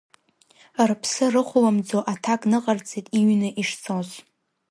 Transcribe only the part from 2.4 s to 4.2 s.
ныҟарҵеит иҩны ишцоз.